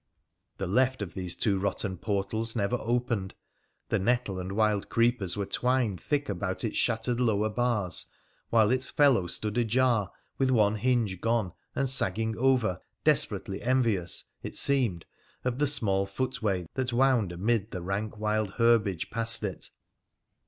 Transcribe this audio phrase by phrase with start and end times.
[0.57, 3.35] The left of these two rotten portals never opened,
[3.89, 8.07] the nettle and wild creepers were twined thick about its shattered lower bars,
[8.49, 14.55] while its fellow stood ajar, with one hinge gone, and sagging over, desperately envious, it
[14.55, 15.05] seemed,
[15.45, 19.69] of the small footway that wound amid the rank wild herbage past it.